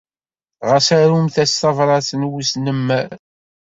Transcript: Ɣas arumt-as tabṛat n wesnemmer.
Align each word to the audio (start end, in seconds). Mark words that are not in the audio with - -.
Ɣas 0.67 0.87
arumt-as 0.99 1.51
tabṛat 1.61 2.09
n 2.19 2.29
wesnemmer. 2.31 3.09